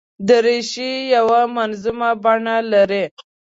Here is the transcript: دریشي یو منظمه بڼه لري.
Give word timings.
دریشي 0.27 0.91
یو 1.15 1.27
منظمه 1.55 2.09
بڼه 2.23 2.55
لري. 2.71 3.03